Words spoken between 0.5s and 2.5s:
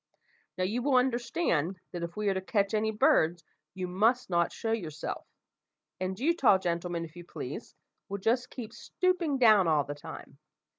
"Now, you will understand, that if we are to